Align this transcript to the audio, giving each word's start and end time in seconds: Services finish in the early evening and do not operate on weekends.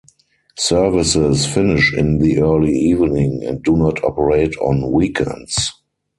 Services 0.57 1.45
finish 1.45 1.93
in 1.93 2.17
the 2.17 2.39
early 2.39 2.73
evening 2.75 3.43
and 3.45 3.61
do 3.61 3.77
not 3.77 4.03
operate 4.03 4.55
on 4.57 4.91
weekends. 4.91 5.73